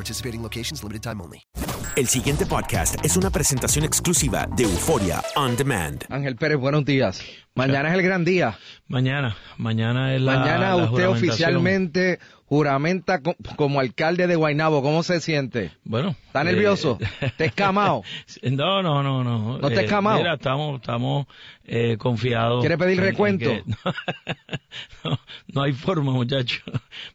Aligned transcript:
Participating 0.00 0.42
locations 0.42 0.82
limited 0.82 1.02
time 1.02 1.20
only. 1.20 1.42
El 1.94 2.08
siguiente 2.08 2.46
podcast 2.46 2.94
es 3.04 3.18
una 3.18 3.28
presentación 3.28 3.84
exclusiva 3.84 4.48
de 4.56 4.62
Euforia 4.62 5.22
On 5.36 5.54
Demand. 5.56 6.04
Ángel 6.08 6.36
Pérez, 6.36 6.58
buenos 6.58 6.86
días. 6.86 7.20
Mañana 7.54 7.88
es 7.88 7.94
el 7.94 8.02
gran 8.02 8.24
día. 8.24 8.56
Mañana, 8.88 9.36
mañana 9.58 10.14
es 10.14 10.20
la 10.22 10.38
Mañana 10.38 10.68
la 10.76 10.76
usted 10.76 11.08
oficialmente 11.08 12.18
juramenta 12.46 13.20
co- 13.22 13.36
como 13.56 13.80
alcalde 13.80 14.26
de 14.26 14.34
Guaynabo. 14.36 14.82
¿Cómo 14.82 15.02
se 15.02 15.20
siente? 15.20 15.70
Bueno. 15.84 16.16
¿Está 16.26 16.42
nervioso? 16.44 16.98
eh, 17.20 17.30
¿Te 17.36 17.46
escamado? 17.46 18.02
No, 18.42 18.82
no, 18.82 19.02
no, 19.02 19.22
no. 19.24 19.58
¿No 19.58 19.68
te 19.68 19.80
Eh, 19.80 19.84
escamado? 19.84 20.18
Mira, 20.18 20.34
estamos, 20.34 20.80
estamos 20.80 21.26
eh, 21.64 21.96
confiados. 21.98 22.60
¿Quiere 22.60 22.78
pedir 22.78 22.98
en- 22.98 23.04
en 23.04 23.10
recuento? 23.10 23.50
que- 23.64 24.34
no, 25.04 25.18
no 25.52 25.62
hay 25.62 25.72
forma, 25.72 26.12
muchacho. 26.12 26.60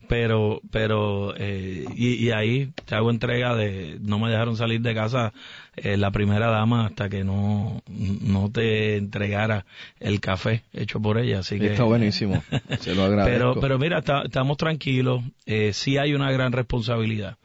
Pero, 0.08 0.62
pero, 0.72 1.34
eh, 1.38 1.86
y, 1.96 2.26
y 2.28 2.32
ahí 2.32 2.72
te 2.86 2.96
hago 2.96 3.10
entrega 3.10 3.56
de, 3.56 3.98
no 4.02 4.20
me 4.20 4.30
dejaron 4.30 4.56
salir 4.58 4.82
de 4.82 4.94
casa 4.94 5.34
eh, 5.78 5.98
la 5.98 6.12
primera 6.12 6.48
dama 6.48 6.86
hasta 6.86 7.10
que 7.10 7.24
no, 7.24 7.82
no 7.88 8.50
te 8.52 8.98
entregara 8.98 9.66
el 10.00 10.20
café 10.20 10.64
hecho 10.74 11.00
por 11.00 11.18
ella. 11.18 11.40
Así 11.40 11.60
que 11.60 11.68
Está 11.72 11.84
buenísimo. 11.84 12.44
Se 12.80 12.96
lo 12.96 13.04
agradezco. 13.06 13.38
pero, 13.54 13.60
pero 13.62 13.80
mira, 13.80 14.00
está- 14.00 14.24
estamos 14.24 14.58
tranquilos. 14.58 15.24
Eh, 15.46 15.72
sí 15.74 15.98
hay 15.98 16.14
una 16.14 16.32
gran 16.32 16.52
responsabilidad. 16.52 17.38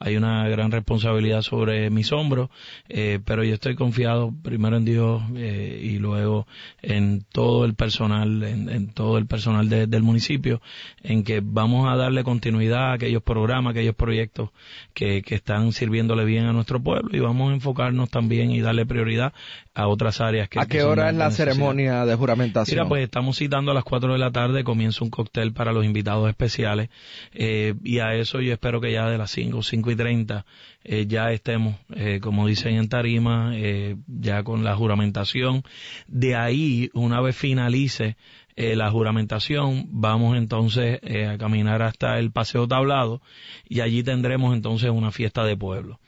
Hay 0.00 0.16
una 0.16 0.48
gran 0.48 0.70
responsabilidad 0.70 1.42
sobre 1.42 1.90
mis 1.90 2.12
hombros, 2.12 2.50
eh, 2.88 3.18
pero 3.24 3.42
yo 3.42 3.54
estoy 3.54 3.74
confiado 3.74 4.32
primero 4.44 4.76
en 4.76 4.84
Dios 4.84 5.22
eh, 5.34 5.80
y 5.82 5.98
luego 5.98 6.46
en 6.82 7.24
todo 7.32 7.64
el 7.64 7.74
personal, 7.74 8.44
en, 8.44 8.68
en 8.68 8.92
todo 8.94 9.18
el 9.18 9.26
personal 9.26 9.68
de- 9.68 9.88
del 9.88 10.04
municipio, 10.04 10.62
en 11.02 11.24
que 11.24 11.40
vamos 11.42 11.92
a 11.92 11.96
darle 11.96 12.22
continuidad 12.22 12.90
a 12.90 12.92
aquellos 12.92 13.24
programas, 13.24 13.72
aquellos 13.72 13.96
proyectos 13.96 14.50
que, 14.94 15.22
que 15.22 15.34
están 15.34 15.72
sirviéndole 15.72 16.24
bien 16.24 16.44
a 16.46 16.52
nuestro 16.52 16.80
pueblo 16.80 17.16
y 17.16 17.18
vamos 17.18 17.50
a 17.50 17.54
enfocarnos 17.54 18.08
también 18.08 18.52
y 18.52 18.60
darle 18.60 18.86
prioridad 18.86 19.32
a 19.74 19.88
otras 19.88 20.20
áreas 20.20 20.48
que 20.48 20.60
¿A 20.60 20.66
qué 20.66 20.84
hora 20.84 21.10
es 21.10 21.16
la 21.16 21.24
necesidad. 21.26 21.52
ceremonia 21.54 22.04
de 22.06 22.14
juramentación? 22.14 22.76
Mira, 22.76 22.88
pues 22.88 23.02
estamos 23.02 23.36
citando 23.36 23.72
a 23.72 23.74
las 23.74 23.84
4 23.84 24.12
de 24.12 24.18
la 24.20 24.30
tarde, 24.30 24.62
comienza 24.62 25.02
un 25.02 25.10
cóctel 25.10 25.52
para 25.52 25.72
los 25.72 25.84
invitados 25.84 26.28
especiales 26.28 26.88
eh, 27.32 27.74
y 27.82 27.98
a 27.98 28.14
eso 28.14 28.40
yo 28.40 28.52
espero 28.52 28.80
que 28.80 28.92
ya 28.92 29.08
de 29.08 29.18
las 29.18 29.32
5, 29.32 29.60
5 29.62 29.87
y 29.90 29.96
30 29.96 30.44
eh, 30.84 31.06
ya 31.06 31.32
estemos, 31.32 31.76
eh, 31.94 32.20
como 32.20 32.46
dicen 32.46 32.76
en 32.76 32.88
tarima, 32.88 33.52
eh, 33.54 33.96
ya 34.06 34.42
con 34.42 34.64
la 34.64 34.74
juramentación. 34.76 35.62
De 36.06 36.36
ahí, 36.36 36.90
una 36.94 37.20
vez 37.20 37.36
finalice 37.36 38.16
la 38.56 38.90
juramentación, 38.90 39.86
vamos 39.88 40.36
entonces 40.36 40.98
a 41.28 41.38
caminar 41.38 41.80
hasta 41.80 42.18
el 42.18 42.32
Paseo 42.32 42.66
Tablado 42.66 43.22
y 43.68 43.82
allí 43.82 44.02
tendremos 44.02 44.52
entonces 44.52 44.90
una 44.90 45.12
fiesta 45.12 45.44
de 45.44 45.56
pueblo. 45.56 46.00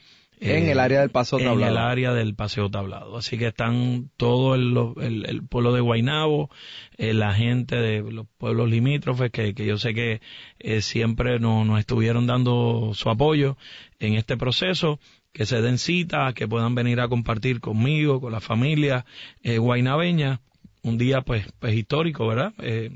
En 0.42 0.64
Eh, 0.68 0.72
el 0.72 0.80
área 0.80 1.00
del 1.00 1.10
Paseo 1.10 1.38
En 1.38 1.44
Tablado. 1.44 1.72
el 1.72 1.78
área 1.78 2.12
del 2.14 2.34
Paseo 2.34 2.70
Tablado. 2.70 3.16
Así 3.18 3.36
que 3.38 3.48
están 3.48 4.10
todo 4.16 4.54
el, 4.54 4.74
el- 5.02 5.26
el 5.28 5.42
pueblo 5.46 5.72
de 5.72 5.80
Guainabo, 5.82 6.50
eh, 6.96 7.12
la 7.12 7.34
gente 7.34 7.76
de 7.76 8.02
los 8.10 8.26
pueblos 8.38 8.70
limítrofes, 8.70 9.30
que, 9.30 9.54
que 9.54 9.66
yo 9.66 9.76
sé 9.76 9.92
que 9.94 10.20
eh, 10.58 10.80
siempre 10.80 11.38
nos, 11.40 11.66
nos 11.66 11.78
estuvieron 11.78 12.26
dando 12.26 12.92
su 12.94 13.10
apoyo 13.10 13.56
en 13.98 14.14
este 14.14 14.36
proceso, 14.38 14.98
que 15.32 15.44
se 15.46 15.60
den 15.60 15.76
cita, 15.78 16.32
que 16.32 16.48
puedan 16.48 16.74
venir 16.74 17.00
a 17.00 17.08
compartir 17.08 17.60
conmigo, 17.60 18.20
con 18.20 18.32
la 18.32 18.40
familia 18.40 19.04
eh, 19.42 19.58
guainabeña, 19.58 20.40
un 20.82 20.96
día 20.96 21.20
pues, 21.20 21.46
pues 21.58 21.74
histórico, 21.74 22.26
¿verdad? 22.26 22.54
Eh, 22.62 22.90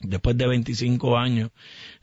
después 0.00 0.36
de 0.36 0.46
25 0.46 1.16
años 1.18 1.50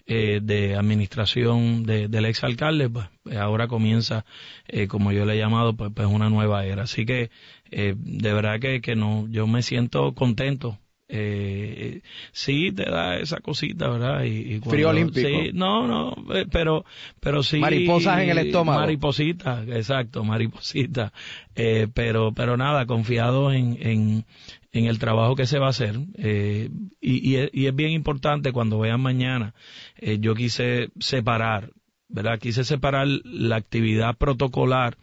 eh, 0.08 0.40
de 0.44 0.76
administración 0.76 1.84
de- 1.86 2.08
del 2.09 2.26
exalcalde, 2.26 2.90
pues 2.90 3.08
eh, 3.31 3.38
ahora 3.38 3.68
comienza, 3.68 4.26
eh, 4.68 4.88
como 4.88 5.12
yo 5.12 5.26
le 5.26 5.36
he 5.36 5.38
llamado, 5.40 5.76
pues, 5.76 5.92
pues 5.96 6.08
una 6.08 6.30
nueva 6.30 6.66
era. 6.66 6.84
Así 6.84 7.06
que 7.06 7.31
eh, 7.72 7.96
de 7.98 8.34
verdad 8.34 8.59
que, 8.59 8.81
que 8.81 8.96
no, 8.96 9.28
yo 9.30 9.48
me 9.48 9.62
siento 9.64 10.14
contento. 10.16 10.80
Eh, 11.09 12.02
sí 12.31 12.72
te 12.72 12.84
da 12.90 13.18
esa 13.18 13.40
cosita, 13.40 13.90
¿verdad? 13.90 14.24
Y, 14.24 14.30
y 14.56 14.59
cuando- 14.59 14.69
Frío 14.72 14.90
olímpico. 14.90 15.28
Sí, 15.28 15.52
no, 15.53 15.86
no, 15.88 16.16
eh, 16.34 16.46
pero, 16.52 16.86
pero 17.19 17.44
sí. 17.44 17.59
Mariposas 17.59 18.22
en 18.22 18.30
el 18.30 18.38
estómago. 18.40 18.80
Maripositas, 18.80 19.68
exacto, 19.68 20.24
maripositas. 20.24 21.12
Eh, 21.56 21.88
pero, 21.94 22.31
pero 22.33 22.57
nada, 22.57 22.86
confiado 22.86 23.51
en, 23.51 23.77
en, 23.81 24.25
en 24.72 24.86
el 24.86 24.98
trabajo 24.98 25.36
que 25.36 25.45
se 25.45 25.60
va 25.60 25.68
a 25.68 25.72
hacer. 25.72 26.00
Eh, 26.18 26.69
y, 27.01 27.30
y 27.31 27.36
es, 27.36 27.50
y 27.54 27.68
es 27.68 27.75
bien 27.75 27.92
importante 27.92 28.51
cuando 28.51 28.80
vean 28.80 29.01
mañana, 29.01 29.54
eh, 29.98 30.18
yo 30.19 30.33
quise 30.36 30.89
separar, 31.00 31.72
¿verdad? 32.07 32.39
Quise 32.39 32.63
separar 32.63 33.07
la 33.24 33.57
actividad 33.57 34.18
protocolar 34.18 34.98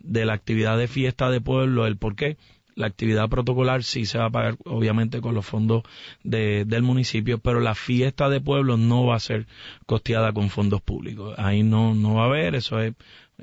de 0.00 0.24
la 0.24 0.32
actividad 0.32 0.76
de 0.78 0.88
fiesta 0.88 1.30
de 1.30 1.40
pueblo, 1.40 1.86
el 1.86 1.98
por 1.98 2.16
qué. 2.16 2.36
La 2.74 2.86
actividad 2.86 3.28
protocolar 3.28 3.82
sí 3.84 4.06
se 4.06 4.18
va 4.18 4.26
a 4.26 4.30
pagar, 4.30 4.56
obviamente, 4.64 5.20
con 5.20 5.34
los 5.34 5.46
fondos 5.46 5.82
de- 6.24 6.64
del 6.64 6.82
municipio, 6.82 7.38
pero 7.38 7.60
la 7.60 7.74
fiesta 7.74 8.28
de 8.28 8.40
pueblo 8.40 8.76
no 8.76 9.06
va 9.06 9.16
a 9.16 9.20
ser 9.20 9.46
costeada 9.86 10.32
con 10.32 10.50
fondos 10.50 10.80
públicos. 10.82 11.34
Ahí 11.38 11.62
no, 11.62 11.94
no 11.94 12.14
va 12.14 12.24
a 12.24 12.26
haber, 12.26 12.54
eso 12.54 12.80
es 12.80 12.94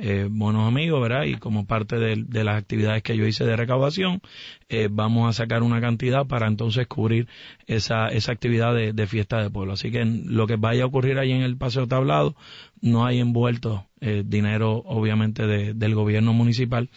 eh, 0.02 0.28
buenos 0.32 0.68
amigos, 0.68 1.02
¿verdad? 1.02 1.24
Y 1.26 1.36
como 1.36 1.66
parte 1.66 1.98
de, 1.98 2.44
las 2.44 2.58
actividades 2.58 3.04
que 3.04 3.18
yo 3.18 3.26
hice 3.26 3.46
de 3.46 3.58
recaudación, 3.58 4.22
eh, 4.70 4.88
vamos 4.90 5.30
a 5.30 5.34
sacar 5.34 5.62
una 5.62 5.82
cantidad 5.82 6.26
para 6.26 6.48
entonces 6.48 6.88
cubrir 6.88 7.28
esa, 7.68 8.08
esa 8.08 8.32
actividad 8.32 8.74
de, 8.74 9.08
fiesta 9.08 9.42
de 9.42 9.50
pueblo. 9.50 9.74
Así 9.74 9.92
que 9.92 10.06
lo 10.06 10.48
que 10.48 10.56
vaya 10.56 10.84
a 10.84 10.88
ocurrir 10.88 11.20
ahí 11.20 11.32
en 11.32 11.42
el 11.42 11.58
Paseo 11.58 11.88
Tablado, 11.88 12.36
no 12.82 13.06
hay 13.06 13.20
envuelto 13.20 13.86
eh, 14.02 14.24
dinero, 14.26 14.84
obviamente, 14.86 15.46
de, 15.48 15.74
del 15.74 15.96
gobierno 15.96 16.34
municipal 16.34 16.90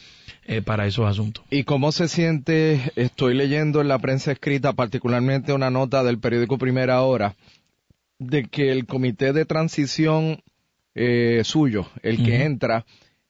eh, 0.44 0.62
para 0.62 0.86
esos 0.86 1.06
asuntos. 1.08 1.44
¿Y 1.50 1.64
cómo 1.64 1.92
se 1.92 2.08
siente? 2.08 2.92
Estoy 2.96 3.34
leyendo 3.34 3.80
en 3.80 3.88
la 3.88 3.98
prensa 3.98 4.32
escrita, 4.32 4.72
particularmente 4.72 5.52
una 5.52 5.70
nota 5.70 6.02
del 6.02 6.18
periódico 6.18 6.58
Primera 6.58 7.02
Hora, 7.02 7.34
de 8.18 8.44
que 8.44 8.70
el 8.72 8.86
comité 8.86 9.32
de 9.32 9.44
transición 9.44 10.42
eh, 10.94 11.42
suyo, 11.44 11.86
el 12.02 12.18
que 12.18 12.32
uh 12.32 12.34
-huh. 12.34 12.46
entra, 12.46 12.84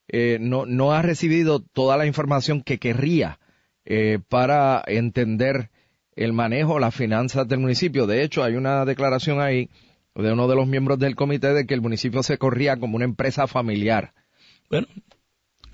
eh, 0.09 0.39
no, 0.41 0.67
no 0.67 0.93
ha 0.93 1.03
recibido 1.03 1.61
toda 1.61 1.97
la 1.97 2.07
información 2.07 2.63
que 2.63 2.79
querría 2.79 3.39
eh, 3.85 4.19
para 4.29 4.83
entender 4.87 5.71
el 6.15 6.33
manejo, 6.33 6.79
las 6.79 6.95
finanzas 6.95 7.49
del 7.49 7.61
municipio. 7.61 8.07
De 8.07 8.23
hecho, 8.23 8.45
hay 8.45 8.55
una 8.55 8.85
declaración 8.85 9.41
ahí 9.41 9.71
de 10.15 10.33
uno 10.33 10.49
de 10.49 10.57
los 10.57 10.67
miembros 10.67 10.99
del 10.99 11.17
comité 11.17 11.53
de 11.53 11.67
que 11.67 11.75
el 11.75 11.81
municipio 11.81 12.23
se 12.23 12.39
corría 12.39 12.77
como 12.79 12.97
una 12.97 13.05
empresa 13.05 13.47
familiar. 13.47 14.13
Bueno, 14.69 14.87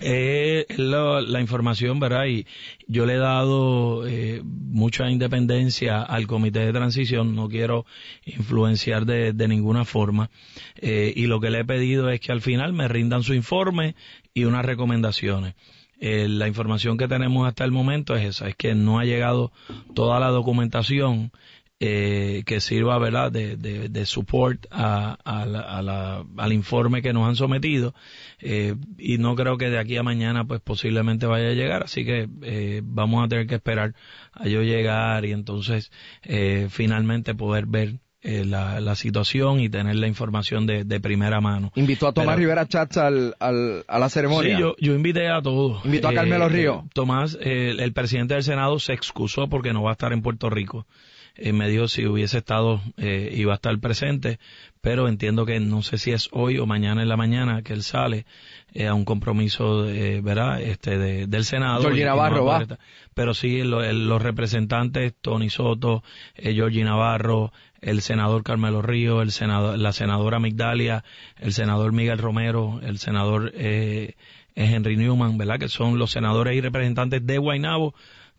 eh, 0.00 0.66
la, 0.76 1.20
la, 1.20 1.40
información, 1.40 1.98
¿verdad? 1.98 2.26
Y 2.26 2.46
yo 2.86 3.04
le 3.04 3.14
he 3.14 3.18
dado 3.18 4.06
eh, 4.06 4.40
mucha 4.44 5.10
independencia 5.10 6.02
al 6.02 6.28
comité 6.28 6.60
de 6.60 6.72
transición, 6.72 7.34
no 7.34 7.48
quiero 7.48 7.84
influenciar 8.24 9.06
de, 9.06 9.32
de 9.32 9.48
ninguna 9.48 9.84
forma. 9.84 10.30
Eh, 10.76 11.12
y 11.16 11.26
lo 11.26 11.40
que 11.40 11.50
le 11.50 11.60
he 11.60 11.64
pedido 11.64 12.10
es 12.10 12.20
que 12.20 12.30
al 12.30 12.42
final 12.42 12.72
me 12.72 12.86
rindan 12.86 13.24
su 13.24 13.34
informe 13.34 13.96
y 14.34 14.44
unas 14.44 14.64
recomendaciones. 14.64 15.54
Eh, 16.00 16.28
la 16.28 16.46
información 16.46 16.96
que 16.96 17.08
tenemos 17.08 17.48
hasta 17.48 17.64
el 17.64 17.72
momento 17.72 18.14
es 18.14 18.24
esa, 18.24 18.48
es 18.48 18.54
que 18.54 18.74
no 18.76 19.00
ha 19.00 19.04
llegado 19.04 19.50
toda 19.94 20.20
la 20.20 20.28
documentación 20.28 21.32
eh, 21.80 22.42
que 22.44 22.60
sirva 22.60 22.98
verdad 22.98 23.30
de, 23.30 23.56
de, 23.56 23.88
de 23.88 24.06
support 24.06 24.66
a, 24.70 25.16
a, 25.24 25.46
la, 25.46 25.60
a 25.60 25.82
la, 25.82 26.24
al 26.36 26.52
informe 26.52 27.02
que 27.02 27.12
nos 27.12 27.28
han 27.28 27.36
sometido 27.36 27.94
eh, 28.40 28.74
y 28.98 29.18
no 29.18 29.36
creo 29.36 29.58
que 29.58 29.70
de 29.70 29.78
aquí 29.78 29.96
a 29.96 30.02
mañana 30.02 30.44
pues 30.44 30.60
posiblemente 30.60 31.26
vaya 31.26 31.48
a 31.50 31.54
llegar 31.54 31.84
así 31.84 32.04
que 32.04 32.28
eh, 32.42 32.80
vamos 32.82 33.24
a 33.24 33.28
tener 33.28 33.46
que 33.46 33.54
esperar 33.54 33.94
a 34.32 34.48
yo 34.48 34.62
llegar 34.62 35.24
y 35.24 35.32
entonces 35.32 35.92
eh, 36.24 36.66
finalmente 36.68 37.34
poder 37.34 37.66
ver 37.66 38.00
eh, 38.22 38.44
la, 38.44 38.80
la, 38.80 38.96
situación 38.96 39.60
y 39.60 39.68
tener 39.68 39.94
la 39.94 40.08
información 40.08 40.66
de, 40.66 40.82
de 40.82 40.98
primera 40.98 41.40
mano. 41.40 41.70
¿Invitó 41.76 42.08
a 42.08 42.12
Tomás 42.12 42.34
Pero, 42.34 42.38
Rivera 42.38 42.66
Chats 42.66 42.96
al, 42.96 43.36
al, 43.38 43.84
a 43.86 43.98
la 44.00 44.08
ceremonia? 44.08 44.56
Sí, 44.56 44.60
yo, 44.60 44.74
yo 44.80 44.96
invité 44.96 45.28
a 45.28 45.40
todos. 45.40 45.84
¿Invitó 45.84 46.08
a 46.08 46.14
Carmelo 46.14 46.46
eh, 46.46 46.48
Río? 46.48 46.84
Tomás, 46.92 47.38
el 47.40 47.92
presidente 47.92 48.34
del 48.34 48.42
Senado, 48.42 48.80
se 48.80 48.92
excusó 48.92 49.46
porque 49.48 49.72
no 49.72 49.84
va 49.84 49.90
a 49.90 49.92
estar 49.92 50.12
en 50.12 50.22
Puerto 50.22 50.50
Rico 50.50 50.84
eh, 51.38 51.52
me 51.52 51.68
dijo 51.68 51.88
si 51.88 52.06
hubiese 52.06 52.38
estado, 52.38 52.80
eh, 52.96 53.32
iba 53.34 53.52
a 53.52 53.56
estar 53.56 53.78
presente, 53.78 54.38
pero 54.80 55.08
entiendo 55.08 55.46
que 55.46 55.60
no 55.60 55.82
sé 55.82 55.98
si 55.98 56.12
es 56.12 56.28
hoy 56.32 56.58
o 56.58 56.66
mañana 56.66 57.02
en 57.02 57.08
la 57.08 57.16
mañana 57.16 57.62
que 57.62 57.72
él 57.72 57.82
sale 57.82 58.26
eh, 58.72 58.86
a 58.86 58.94
un 58.94 59.04
compromiso, 59.04 59.88
eh, 59.88 60.20
¿verdad? 60.20 60.60
Este, 60.60 60.98
de, 60.98 61.26
del 61.26 61.44
Senado. 61.44 61.88
Navarro 61.90 62.36
no 62.36 62.44
va. 62.44 62.66
Pero 63.14 63.34
sí, 63.34 63.62
lo, 63.62 63.82
el, 63.82 64.08
los 64.08 64.22
representantes, 64.22 65.14
Tony 65.20 65.50
Soto, 65.50 66.02
eh, 66.36 66.54
Georgie 66.54 66.84
Navarro, 66.84 67.52
el 67.80 68.02
senador 68.02 68.42
Carmelo 68.42 68.82
Río, 68.82 69.22
el 69.22 69.32
senador, 69.32 69.78
la 69.78 69.92
senadora 69.92 70.38
Migdalia, 70.38 71.04
el 71.38 71.52
senador 71.52 71.92
Miguel 71.92 72.18
Romero, 72.18 72.80
el 72.82 72.98
senador 72.98 73.52
eh, 73.54 74.14
Henry 74.54 74.96
Newman, 74.96 75.38
¿verdad? 75.38 75.58
Que 75.58 75.68
son 75.68 75.98
los 75.98 76.10
senadores 76.10 76.56
y 76.56 76.60
representantes 76.60 77.24
de 77.26 77.38
Guaynabo 77.38 77.94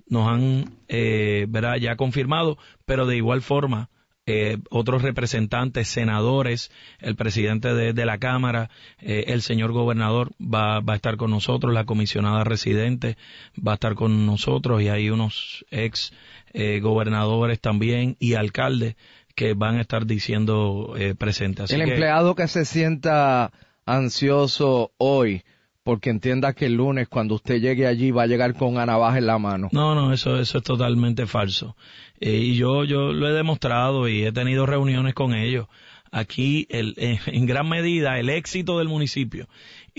nos 0.10 0.28
han 0.28 0.66
eh, 0.88 1.46
¿verdad? 1.50 1.78
ya 1.78 1.96
confirmado, 1.96 2.58
pero 2.86 3.06
de 3.06 3.18
igual 3.18 3.42
forma 3.42 3.90
eh, 4.32 4.58
otros 4.70 5.02
representantes, 5.02 5.88
senadores, 5.88 6.72
el 7.00 7.16
presidente 7.16 7.74
de, 7.74 7.94
de 7.94 8.06
la 8.06 8.20
Cámara, 8.20 8.70
eh, 9.00 9.26
el 9.28 9.42
señor 9.42 9.72
gobernador 9.72 10.32
va, 10.40 10.82
va, 10.82 10.94
a 10.94 10.96
estar 10.96 11.18
con 11.18 11.32
nosotros, 11.32 11.74
la 11.74 11.86
comisionada 11.86 12.44
residente 12.44 13.18
va 13.56 13.72
a 13.72 13.76
estar 13.76 13.96
con 13.96 14.28
nosotros 14.28 14.84
y 14.84 14.90
hay 14.90 15.10
unos 15.10 15.66
ex 15.72 16.14
eh, 16.54 16.80
gobernadores 16.80 17.60
también 17.60 18.18
y 18.20 18.36
alcaldes 18.36 18.98
que 19.34 19.54
van 19.54 19.78
a 19.78 19.82
estar 19.82 20.06
diciendo 20.06 20.94
eh, 20.96 21.16
presentes. 21.16 21.72
El 21.72 21.84
que, 21.84 21.92
empleado 21.92 22.36
que 22.36 22.48
se 22.48 22.66
sienta 22.66 23.52
ansioso 23.86 24.92
hoy, 24.98 25.44
porque 25.84 26.10
entienda 26.10 26.54
que 26.54 26.66
el 26.66 26.76
lunes 26.76 27.08
cuando 27.08 27.36
usted 27.36 27.60
llegue 27.60 27.88
allí 27.88 28.12
va 28.12 28.24
a 28.24 28.28
llegar 28.28 28.54
con 28.54 28.70
una 28.74 28.86
navaja 28.86 29.18
en 29.18 29.26
la 29.28 29.38
mano. 29.38 29.70
No, 29.72 29.96
no, 29.96 30.14
eso, 30.14 30.40
eso 30.40 30.58
es 30.58 30.64
totalmente 30.64 31.26
falso. 31.26 31.76
Eh, 32.20 32.38
y 32.38 32.56
yo, 32.56 32.84
yo 32.84 33.14
lo 33.14 33.28
he 33.28 33.34
demostrado 33.34 34.08
y 34.08 34.24
he 34.24 34.31
tenido 34.31 34.66
reuniones 34.66 35.14
con 35.14 35.34
ellos. 35.34 35.68
Aquí, 36.12 36.66
el, 36.70 36.96
en 36.98 37.46
gran 37.46 37.70
medida, 37.70 38.20
el 38.20 38.30
éxito 38.30 38.80
del 38.80 38.88
municipio 38.88 39.48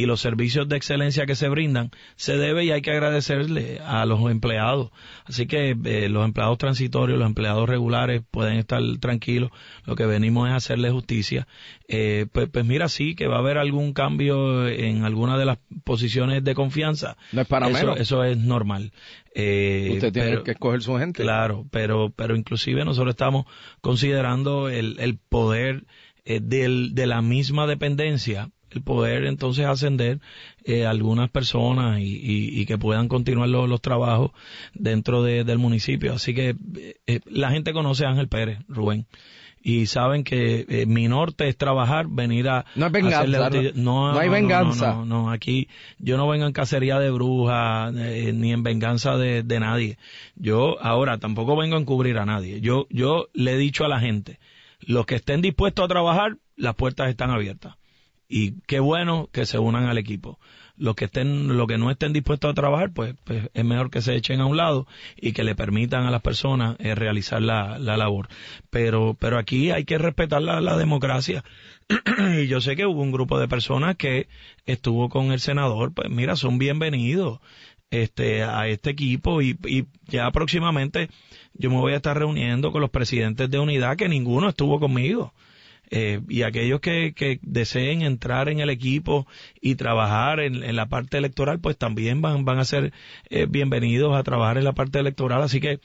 y 0.01 0.07
los 0.07 0.23
servicios 0.23 0.67
de 0.67 0.79
excelencia 0.79 1.27
que 1.27 1.35
se 1.35 1.51
brindan 1.51 1.91
se 2.17 2.39
debe 2.39 2.65
y 2.65 2.71
hay 2.71 2.81
que 2.81 2.91
agradecerle 2.91 3.81
a 3.85 4.07
los 4.07 4.31
empleados. 4.31 4.91
Así 5.27 5.47
que 5.47 5.77
eh, 5.85 6.09
los 6.09 6.25
empleados 6.25 6.57
transitorios, 6.57 7.19
los 7.19 7.29
empleados 7.29 7.69
regulares 7.69 8.23
pueden 8.31 8.57
estar 8.57 8.81
tranquilos. 8.99 9.51
Lo 9.85 9.97
que 9.97 10.07
venimos 10.07 10.49
es 10.49 10.55
hacerle 10.55 10.91
justicia. 10.91 11.47
Eh, 11.87 12.25
pues, 12.33 12.49
pues, 12.49 12.65
mira, 12.65 12.89
sí, 12.89 13.15
que 13.15 13.27
va 13.27 13.37
a 13.37 13.39
haber 13.41 13.59
algún 13.59 13.93
cambio 13.93 14.67
en 14.67 15.05
alguna 15.05 15.37
de 15.37 15.45
las 15.45 15.59
posiciones 15.85 16.43
de 16.45 16.55
confianza. 16.55 17.19
No 17.33 17.43
es 17.43 17.47
para 17.47 17.69
eso, 17.69 17.79
menos. 17.79 18.01
Eso 18.01 18.25
es 18.25 18.39
normal. 18.39 18.93
Eh, 19.35 19.91
Usted 19.93 20.15
tiene 20.15 20.31
pero, 20.31 20.45
que 20.45 20.53
escoger 20.53 20.81
su 20.81 20.97
gente. 20.97 21.23
Claro, 21.23 21.67
pero, 21.71 22.09
pero 22.09 22.37
inclusive 22.37 22.87
nosotros 22.87 23.13
estamos 23.13 23.45
considerando 23.83 24.71
el, 24.71 24.97
el 24.99 25.19
poder 25.19 25.85
del, 26.25 26.95
de 26.95 27.07
la 27.07 27.21
misma 27.21 27.67
dependencia 27.67 28.51
poder 28.85 29.25
entonces 29.27 29.67
ascender 29.67 30.21
eh, 30.65 30.87
algunas 30.87 31.31
personas 31.31 32.01
y, 32.01 32.05
y, 32.05 32.61
y, 32.61 32.67
que 32.67 32.79
puedan 32.79 33.09
continuar 33.09 33.49
los, 33.49 33.69
los 33.69 33.81
trabajos 33.81 34.31
dentro 34.75 35.23
de, 35.23 35.45
del 35.45 35.59
municipio. 35.59 36.15
Así 36.15 36.35
que 36.35 36.55
eh, 37.07 37.21
la 37.27 37.51
gente 37.51 37.73
conoce 37.73 38.05
a 38.05 38.11
Ángel 38.11 38.29
Pérez, 38.29 38.61
Rubén. 38.69 39.07
Y 39.63 39.87
saben 39.87 40.25
que 40.25 40.65
eh, 40.69 40.87
mi 40.87 41.07
norte 41.07 41.47
es 41.47 41.57
trabajar, 41.57 42.07
venir 42.09 42.49
a... 42.49 42.65
No 42.77 42.87
es 42.87 42.93
venganza, 42.93 43.27
no, 43.27 43.51
no, 43.75 44.13
no, 44.15 44.19
hay 44.19 44.29
venganza. 44.31 44.95
No, 44.95 45.05
no, 45.05 45.31
aquí 45.31 45.69
yo 45.99 46.17
no 46.17 46.27
vengo 46.29 46.47
en 46.47 46.53
cacería 46.53 46.99
de 46.99 47.11
brujas, 47.11 47.95
eh, 47.95 48.33
ni 48.35 48.53
en 48.53 48.63
venganza 48.63 49.19
de, 49.19 49.43
de 49.43 49.61
nadie. 49.61 49.99
Yo 50.35 50.83
ahora 50.83 51.19
tampoco 51.19 51.57
vengo 51.57 51.77
a 51.77 51.81
encubrir 51.81 52.17
a 52.17 52.25
nadie. 52.25 52.63
Yo, 52.63 52.87
yo 52.89 53.29
le 53.35 53.53
he 53.53 53.59
dicho 53.59 53.85
a 53.85 53.89
la 53.89 54.01
gente, 54.01 54.39
los 54.81 55.05
que 55.05 55.17
estén 55.17 55.43
dispuestos 55.43 55.85
a 55.85 55.89
trabajar, 55.89 56.39
las 56.57 56.75
puertas 56.75 57.11
están 57.11 57.31
abiertas 57.31 57.75
y 58.31 58.53
qué 58.69 58.79
bueno 58.79 59.29
que 59.33 59.45
se 59.45 59.59
unan 59.59 59.87
al 59.87 59.99
equipo. 59.99 60.39
Los 60.77 60.95
que 60.95 61.07
estén, 61.07 61.59
los 61.59 61.67
que 61.67 61.77
no 61.77 61.91
estén 61.91 62.15
dispuestos 62.15 62.51
a 62.51 62.55
trabajar, 62.55 62.93
pues, 62.95 63.15
pues, 63.25 63.51
es 63.53 63.65
mejor 63.65 63.91
que 63.91 64.01
se 64.01 64.15
echen 64.15 64.41
a 64.41 64.47
un 64.47 64.57
lado 64.57 64.87
y 65.21 65.33
que 65.33 65.45
le 65.45 65.55
permitan 65.55 66.07
a 66.07 66.11
las 66.11 66.23
personas 66.23 66.77
eh, 66.79 66.95
realizar 66.95 67.43
la, 67.43 67.79
la, 67.79 67.99
labor. 67.99 68.29
Pero, 68.71 69.15
pero 69.19 69.37
aquí 69.37 69.73
hay 69.73 69.85
que 69.85 69.99
respetar 69.99 70.41
la, 70.41 70.61
la 70.61 70.79
democracia. 70.79 71.45
y 72.41 72.47
yo 72.47 72.63
sé 72.63 72.77
que 72.77 72.87
hubo 72.87 73.03
un 73.03 73.13
grupo 73.13 73.39
de 73.39 73.49
personas 73.49 73.97
que 73.97 74.29
estuvo 74.65 75.11
con 75.11 75.33
el 75.33 75.41
senador, 75.41 75.93
pues 75.93 76.09
mira, 76.09 76.37
son 76.37 76.57
bienvenidos 76.59 77.41
este 77.91 78.45
a 78.45 78.69
este 78.69 78.91
equipo 78.91 79.43
y, 79.43 79.59
y 79.67 79.87
ya 80.07 80.31
próximamente 80.31 81.11
yo 81.55 81.71
me 81.71 81.79
voy 81.79 81.93
a 81.93 81.97
estar 81.97 82.17
reuniendo 82.17 82.71
con 82.71 82.81
los 82.81 82.91
presidentes 82.91 83.51
de 83.51 83.59
unidad 83.59 83.97
que 83.97 84.09
ninguno 84.09 84.49
estuvo 84.49 84.79
conmigo. 84.79 85.35
Eh, 85.91 86.21
y 86.29 86.43
aquellos 86.43 86.81
que, 86.81 87.13
que, 87.15 87.41
deseen 87.43 88.03
entrar 88.03 88.49
en 88.49 88.61
el 88.61 88.71
equipo 88.71 89.27
y 89.61 89.75
trabajar 89.75 90.39
en, 90.41 90.77
la 90.77 90.89
parte 90.89 91.19
electoral, 91.19 91.61
pues 91.61 91.77
también 91.77 92.23
van, 92.23 92.45
van 92.45 92.59
a 92.59 92.65
ser 92.65 92.93
eh, 93.29 93.47
bienvenidos 93.49 94.17
a 94.17 94.23
trabajar 94.23 94.57
en 94.59 94.65
la 94.65 94.73
parte 94.73 95.01
electoral. 95.01 95.43
Así 95.43 95.61
que 95.61 95.81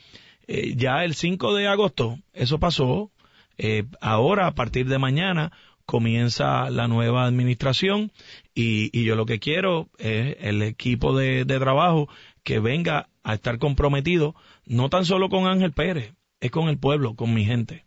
eh, 0.48 0.76
ya 0.76 1.04
el 1.04 1.16
5 1.16 1.56
de 1.56 1.68
agosto, 1.68 2.20
eso 2.34 2.60
pasó. 2.60 3.12
Eh, 3.58 3.86
ahora, 4.00 4.48
a 4.48 4.56
partir 4.56 4.88
de 4.88 5.00
mañana, 5.00 5.52
comienza 5.86 6.70
la 6.70 6.88
nueva 6.88 7.26
administración 7.26 8.12
y, 8.54 8.90
y 8.98 9.06
yo 9.06 9.16
lo 9.16 9.26
que 9.26 9.40
quiero 9.40 9.90
es 9.98 10.38
el 10.40 10.62
equipo 10.62 11.16
de 11.18 11.46
trabajo 11.46 12.10
que 12.44 12.60
venga 12.60 13.10
a 13.24 13.34
estar 13.34 13.58
comprometido, 13.58 14.36
no 14.66 14.90
tan 14.90 15.04
solo 15.06 15.30
con 15.30 15.48
Ángel 15.48 15.74
Pérez, 15.74 16.14
es 16.40 16.52
con 16.52 16.70
el 16.70 16.78
pueblo, 16.78 17.16
con 17.16 17.34
mi 17.34 17.44
gente. 17.46 17.85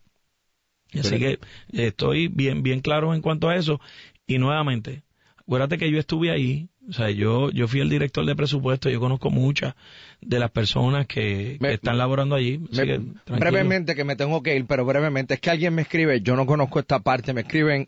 Así 0.97 1.19
que 1.19 1.39
estoy 1.71 2.27
bien, 2.27 2.63
bien 2.63 2.79
claro 2.79 3.13
en 3.13 3.21
cuanto 3.21 3.49
a 3.49 3.55
eso. 3.55 3.79
Y 4.25 4.37
nuevamente, 4.37 5.03
acuérdate 5.37 5.77
que 5.77 5.91
yo 5.91 5.99
estuve 5.99 6.31
ahí, 6.31 6.69
o 6.87 6.93
sea, 6.93 7.09
yo, 7.11 7.51
yo 7.51 7.67
fui 7.67 7.81
el 7.81 7.89
director 7.89 8.25
de 8.25 8.35
presupuesto, 8.35 8.89
yo 8.89 8.99
conozco 8.99 9.29
muchas 9.29 9.75
de 10.21 10.39
las 10.39 10.49
personas 10.49 11.05
que, 11.05 11.57
me, 11.59 11.69
que 11.69 11.73
están 11.75 11.97
laborando 11.97 12.35
allí. 12.35 12.59
Me, 12.71 12.85
que, 12.85 13.01
brevemente, 13.27 13.95
que 13.95 14.03
me 14.03 14.15
tengo 14.15 14.41
que 14.41 14.55
ir, 14.55 14.65
pero 14.65 14.85
brevemente, 14.85 15.35
es 15.35 15.39
que 15.39 15.51
alguien 15.51 15.75
me 15.75 15.83
escribe, 15.83 16.21
yo 16.21 16.35
no 16.35 16.45
conozco 16.45 16.79
esta 16.79 16.99
parte, 16.99 17.33
me 17.33 17.41
escriben 17.41 17.87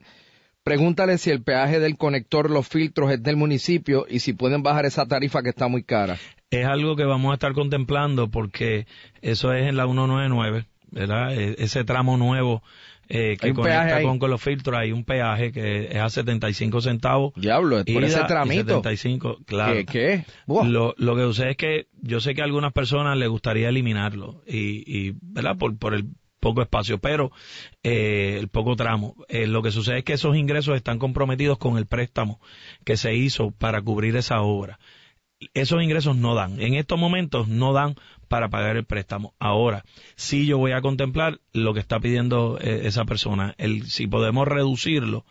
Pregúntale 0.64 1.18
si 1.18 1.32
el 1.32 1.42
peaje 1.42 1.80
del 1.80 1.98
conector, 1.98 2.52
los 2.52 2.68
filtros 2.68 3.12
es 3.12 3.24
del 3.24 3.36
municipio 3.36 4.06
y 4.08 4.20
si 4.20 4.34
pueden 4.34 4.62
bajar 4.62 4.86
esa 4.86 5.08
tarifa 5.08 5.42
que 5.42 5.50
está 5.50 5.68
muy 5.68 5.82
cara. 5.82 6.18
Es 6.52 6.68
algo 6.68 6.96
que 6.96 7.04
vamos 7.04 7.32
a 7.32 7.34
estar 7.34 7.54
contemplando 7.54 8.30
porque 8.30 8.86
eso 9.24 9.54
es 9.54 9.68
en 9.68 9.76
la 9.76 9.86
199, 9.86 10.66
¿verdad? 10.92 11.34
E, 11.34 11.56
ese 11.60 11.84
tramo 11.84 12.18
nuevo 12.18 12.62
eh, 13.10 13.38
que 13.40 13.54
conecta 13.54 14.02
con, 14.02 14.20
con, 14.20 14.30
los 14.30 14.42
filtros, 14.42 14.80
hay 14.80 14.92
un 14.92 15.04
peaje 15.04 15.52
que 15.52 15.90
es 15.92 15.98
a 15.98 16.10
75 16.10 16.82
centavos. 16.82 17.34
Diablo, 17.36 17.80
es 17.80 17.86
por 17.86 18.04
ese 18.04 18.24
tramito. 18.24 18.76
75, 18.78 19.40
claro. 19.46 19.74
¿Qué? 19.74 19.86
qué? 19.86 20.26
Lo, 20.48 20.94
lo, 20.98 21.16
que 21.16 21.22
sucede 21.24 21.52
es 21.52 21.58
que 21.58 21.88
yo 22.02 22.22
sé 22.22 22.34
que 22.34 22.42
a 22.42 22.46
algunas 22.46 22.72
personas 22.72 23.18
les 23.18 23.28
gustaría 23.28 23.68
eliminarlo 23.68 24.42
y, 24.48 24.84
y 24.86 25.16
¿verdad? 25.22 25.58
Por, 25.58 25.78
por 25.78 25.94
el 25.94 26.06
poco 26.42 26.62
espacio, 26.62 26.98
pero 26.98 27.32
eh, 27.84 28.38
el 28.40 28.50
poco 28.50 28.76
tramo. 28.76 29.16
Eh, 29.30 29.48
lo 29.48 29.62
que 29.62 29.72
sucede 29.72 30.00
es 30.00 30.04
que 30.04 30.14
esos 30.14 30.36
ingresos 30.36 30.76
están 30.76 31.00
comprometidos 31.00 31.58
con 31.58 31.78
el 31.78 31.86
préstamo 31.86 32.42
que 32.84 32.98
se 32.98 33.14
hizo 33.16 33.52
para 33.52 33.82
cubrir 33.82 34.18
esa 34.18 34.42
obra. 34.42 34.80
Esos 35.54 35.82
ingresos 35.84 36.16
no 36.16 36.36
dan. 36.36 36.62
En 36.62 36.76
estos 36.76 37.00
momentos 37.00 37.48
no 37.48 37.74
dan 37.74 37.96
para 38.28 38.50
pagar 38.50 38.78
el 38.78 38.86
préstamo. 38.86 39.34
Ahora, 39.40 39.84
sí 40.16 40.46
yo 40.46 40.58
voy 40.58 40.72
a 40.72 40.82
contemplar 40.82 41.40
lo 41.54 41.74
que 41.74 41.80
está 41.80 42.00
pidiendo 42.00 42.58
eh, 42.62 42.82
esa 42.86 43.06
persona, 43.06 43.56
el 43.58 43.88
si 43.88 44.08
podemos 44.08 44.48
reducirlo 44.48 45.26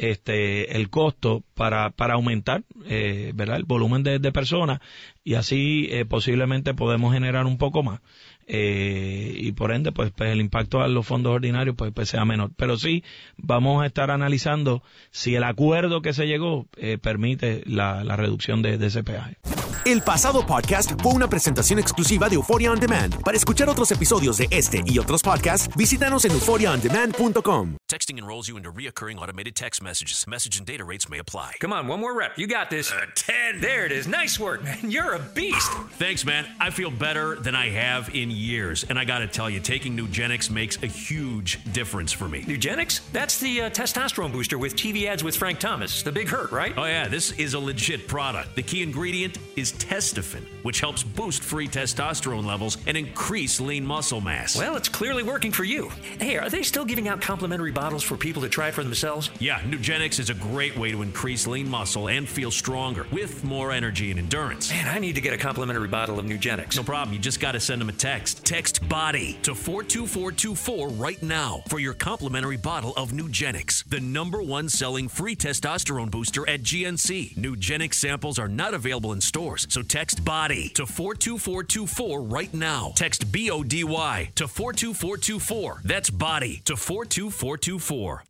este 0.00 0.76
el 0.76 0.88
costo 0.88 1.44
para, 1.54 1.90
para 1.90 2.14
aumentar 2.14 2.64
eh, 2.86 3.32
¿verdad? 3.34 3.56
el 3.58 3.64
volumen 3.64 4.02
de, 4.02 4.18
personas 4.32 4.80
y 5.24 5.34
así 5.34 5.88
eh, 5.90 6.06
posiblemente 6.06 6.72
podemos 6.72 7.12
generar 7.12 7.44
un 7.44 7.58
poco 7.58 7.82
más 7.82 8.00
eh, 8.46 9.34
y 9.36 9.52
por 9.52 9.72
ende 9.72 9.92
pues, 9.92 10.10
pues, 10.12 10.30
el 10.30 10.40
impacto 10.40 10.80
a 10.80 10.88
los 10.88 11.06
fondos 11.06 11.34
ordinarios 11.34 11.76
pues, 11.76 11.92
pues, 11.92 12.08
sea 12.08 12.24
menor 12.24 12.50
pero 12.56 12.78
sí 12.78 13.04
vamos 13.36 13.82
a 13.82 13.86
estar 13.86 14.10
analizando 14.10 14.82
si 15.10 15.34
el 15.34 15.44
acuerdo 15.44 16.00
que 16.00 16.14
se 16.14 16.26
llegó 16.26 16.66
permite 17.02 17.62
la, 17.66 18.02
la 18.02 18.16
reducción 18.16 18.62
de 18.62 18.74
ese 18.74 19.04
peaje 19.04 19.36
el 19.84 20.02
pasado 20.02 20.44
podcast 20.44 20.92
fue 21.02 21.12
una 21.12 21.28
presentación 21.28 21.78
exclusiva 21.78 22.28
de 22.28 22.34
Euphoria 22.34 22.70
On 22.72 22.78
Demand. 22.78 23.22
Para 23.22 23.36
escuchar 23.36 23.68
otros 23.68 23.90
episodios 23.90 24.36
de 24.38 24.48
este 24.50 24.82
y 24.86 24.98
otros 24.98 25.22
podcasts, 25.22 25.68
visítanos 25.76 26.24
en 26.24 26.32
euphoriaondemand.com. 26.32 27.76
Texting 27.88 28.18
enrolls 28.18 28.46
you 28.48 28.56
into 28.56 28.70
reoccurring 28.70 29.18
automated 29.18 29.54
text 29.56 29.82
messages. 29.82 30.24
Message 30.28 30.58
and 30.58 30.66
data 30.66 30.84
rates 30.84 31.08
may 31.08 31.18
apply. 31.18 31.54
Come 31.60 31.72
on, 31.72 31.88
one 31.88 32.00
more 32.00 32.14
rep. 32.14 32.38
You 32.38 32.46
got 32.46 32.70
this. 32.70 32.92
Uh, 32.92 33.06
10. 33.14 33.60
There 33.60 33.84
it 33.84 33.90
is. 33.90 34.06
Nice 34.06 34.38
work, 34.38 34.62
man. 34.62 34.90
You're 34.90 35.14
a 35.14 35.18
beast. 35.18 35.72
Thanks, 35.98 36.24
man. 36.24 36.46
I 36.60 36.70
feel 36.70 36.90
better 36.90 37.34
than 37.34 37.56
I 37.56 37.70
have 37.70 38.14
in 38.14 38.30
years. 38.30 38.84
And 38.88 38.98
I 38.98 39.04
got 39.04 39.20
to 39.20 39.26
tell 39.26 39.50
you, 39.50 39.58
taking 39.58 39.96
Nugenix 39.96 40.50
makes 40.50 40.80
a 40.82 40.86
huge 40.86 41.58
difference 41.72 42.12
for 42.12 42.28
me. 42.28 42.44
Nugenix? 42.44 43.00
That's 43.12 43.38
the 43.38 43.62
uh, 43.62 43.70
testosterone 43.70 44.30
booster 44.30 44.56
with 44.56 44.76
TV 44.76 45.06
ads 45.06 45.24
with 45.24 45.36
Frank 45.36 45.58
Thomas. 45.58 46.02
The 46.02 46.12
big 46.12 46.28
hurt, 46.28 46.52
right? 46.52 46.72
Oh, 46.76 46.84
yeah. 46.84 47.08
This 47.08 47.32
is 47.32 47.54
a 47.54 47.58
legit 47.58 48.06
product. 48.06 48.54
The 48.54 48.62
key 48.62 48.82
ingredient 48.82 49.38
is 49.56 49.69
Testofen, 49.72 50.44
which 50.62 50.80
helps 50.80 51.02
boost 51.02 51.42
free 51.42 51.68
testosterone 51.68 52.44
levels 52.44 52.78
and 52.86 52.96
increase 52.96 53.60
lean 53.60 53.84
muscle 53.84 54.20
mass. 54.20 54.56
Well, 54.56 54.76
it's 54.76 54.88
clearly 54.88 55.22
working 55.22 55.52
for 55.52 55.64
you. 55.64 55.90
Hey, 56.18 56.36
are 56.36 56.48
they 56.48 56.62
still 56.62 56.84
giving 56.84 57.08
out 57.08 57.20
complimentary 57.20 57.72
bottles 57.72 58.02
for 58.02 58.16
people 58.16 58.42
to 58.42 58.48
try 58.48 58.70
for 58.70 58.82
themselves? 58.82 59.30
Yeah, 59.38 59.60
Nugenix 59.60 60.18
is 60.18 60.30
a 60.30 60.34
great 60.34 60.76
way 60.76 60.90
to 60.90 61.02
increase 61.02 61.46
lean 61.46 61.68
muscle 61.68 62.08
and 62.08 62.28
feel 62.28 62.50
stronger 62.50 63.06
with 63.12 63.44
more 63.44 63.72
energy 63.72 64.10
and 64.10 64.18
endurance. 64.18 64.70
Man, 64.70 64.88
I 64.88 64.98
need 64.98 65.14
to 65.14 65.20
get 65.20 65.32
a 65.32 65.38
complimentary 65.38 65.88
bottle 65.88 66.18
of 66.18 66.26
Nugenix. 66.26 66.76
No 66.76 66.82
problem. 66.82 67.14
You 67.14 67.20
just 67.20 67.40
got 67.40 67.52
to 67.52 67.60
send 67.60 67.80
them 67.80 67.88
a 67.88 67.92
text. 67.92 68.44
Text 68.44 68.86
BODY 68.88 69.38
to 69.42 69.54
42424 69.54 70.88
right 70.88 71.22
now 71.22 71.62
for 71.68 71.78
your 71.78 71.94
complimentary 71.94 72.56
bottle 72.56 72.92
of 72.96 73.12
Nugenix, 73.12 73.84
the 73.88 74.00
number 74.00 74.42
one 74.42 74.68
selling 74.68 75.08
free 75.08 75.36
testosterone 75.36 76.10
booster 76.10 76.48
at 76.48 76.62
GNC. 76.62 77.36
Nugenix 77.36 77.94
samples 77.94 78.38
are 78.38 78.48
not 78.48 78.74
available 78.74 79.12
in 79.12 79.20
stores, 79.20 79.59
so 79.68 79.82
text 79.82 80.24
BODY 80.24 80.70
to 80.74 80.86
42424 80.86 82.22
right 82.22 82.52
now. 82.54 82.92
Text 82.94 83.30
B 83.30 83.50
O 83.50 83.62
D 83.62 83.84
Y 83.84 84.30
to 84.34 84.46
42424. 84.46 85.82
That's 85.84 86.10
BODY 86.10 86.62
to 86.64 86.76
42424. 86.76 88.24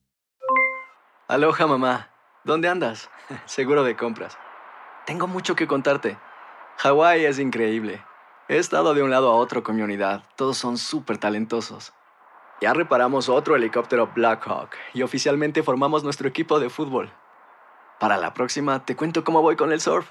Aloha, 1.29 1.67
mamá. 1.67 2.09
¿Dónde 2.45 2.69
andas? 2.69 3.09
Seguro 3.47 3.85
de 3.85 3.95
compras. 3.95 4.37
Tengo 5.07 5.27
mucho 5.27 5.55
que 5.55 5.67
contarte. 5.67 6.19
Hawái 6.79 7.25
es 7.25 7.39
increíble. 7.39 8.03
He 8.49 8.57
estado 8.57 8.95
de 8.95 9.03
un 9.03 9.11
lado 9.11 9.31
a 9.31 9.37
otro 9.37 9.63
con 9.63 9.77
mi 9.77 9.83
unidad. 9.83 10.25
Todos 10.37 10.57
son 10.57 10.77
súper 10.77 11.19
talentosos. 11.19 11.93
Ya 12.61 12.75
reparamos 12.75 13.29
otro 13.29 13.57
helicóptero 13.57 14.11
Blackhawk 14.15 14.71
y 14.93 15.03
oficialmente 15.03 15.63
formamos 15.63 16.03
nuestro 16.05 16.29
equipo 16.29 16.59
de 16.59 16.69
fútbol. 16.69 17.13
Para 18.01 18.17
la 18.17 18.35
próxima 18.35 18.85
te 18.85 18.97
cuento 18.97 19.25
cómo 19.25 19.41
voy 19.41 19.57
con 19.57 19.73
el 19.73 19.81
surf 19.81 20.11